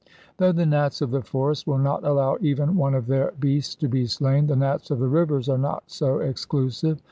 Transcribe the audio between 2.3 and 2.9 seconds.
even